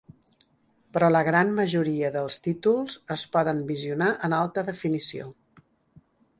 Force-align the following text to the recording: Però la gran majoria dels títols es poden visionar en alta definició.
Però 0.95 1.09
la 1.11 1.21
gran 1.27 1.51
majoria 1.59 2.09
dels 2.15 2.39
títols 2.47 2.97
es 3.19 3.27
poden 3.37 3.63
visionar 3.71 4.11
en 4.29 4.39
alta 4.41 4.67
definició. 4.73 5.33